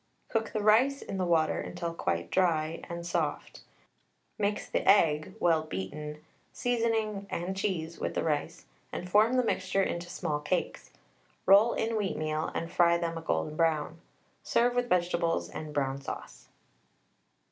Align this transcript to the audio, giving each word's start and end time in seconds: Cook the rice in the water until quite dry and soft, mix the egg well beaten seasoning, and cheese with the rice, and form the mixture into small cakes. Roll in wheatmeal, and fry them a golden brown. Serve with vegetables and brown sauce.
Cook 0.29 0.51
the 0.51 0.63
rice 0.63 1.03
in 1.03 1.17
the 1.19 1.27
water 1.27 1.59
until 1.59 1.93
quite 1.93 2.31
dry 2.31 2.81
and 2.89 3.05
soft, 3.05 3.61
mix 4.39 4.67
the 4.67 4.83
egg 4.89 5.35
well 5.39 5.61
beaten 5.61 6.23
seasoning, 6.51 7.27
and 7.29 7.55
cheese 7.55 7.99
with 7.99 8.15
the 8.15 8.23
rice, 8.23 8.65
and 8.91 9.07
form 9.07 9.33
the 9.33 9.43
mixture 9.43 9.83
into 9.83 10.09
small 10.09 10.39
cakes. 10.39 10.89
Roll 11.45 11.73
in 11.73 11.91
wheatmeal, 11.97 12.49
and 12.55 12.71
fry 12.71 12.97
them 12.97 13.15
a 13.15 13.21
golden 13.21 13.55
brown. 13.55 14.01
Serve 14.41 14.73
with 14.73 14.89
vegetables 14.89 15.51
and 15.51 15.71
brown 15.71 16.01
sauce. 16.01 16.47